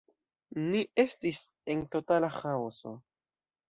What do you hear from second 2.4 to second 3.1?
ĥaoso.